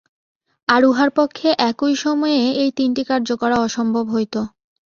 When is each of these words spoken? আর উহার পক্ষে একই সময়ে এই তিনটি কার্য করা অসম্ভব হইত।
আর 0.69 0.81
উহার 0.85 1.09
পক্ষে 1.17 1.47
একই 1.69 1.93
সময়ে 2.03 2.41
এই 2.61 2.69
তিনটি 2.77 3.01
কার্য 3.09 3.29
করা 3.41 3.57
অসম্ভব 3.59 4.05
হইত। 4.15 4.35